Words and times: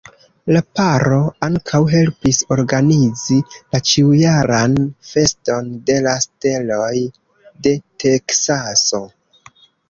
La 0.53 0.59
paro 0.77 1.17
ankaŭ 1.47 1.81
helpis 1.91 2.39
organizi 2.55 3.37
la 3.75 3.81
ĉiujaran 3.89 4.73
Feston 5.11 5.69
de 5.91 5.99
la 6.09 6.15
Steloj 6.25 7.05
de 7.69 7.77
Teksaso. 8.07 9.05